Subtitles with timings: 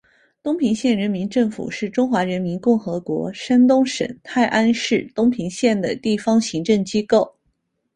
[0.41, 7.35] 东平县人民政府是中华人民共和国山东省泰安市东平县的地方行政机构。